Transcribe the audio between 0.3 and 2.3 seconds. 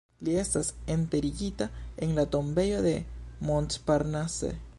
estas enterigita en la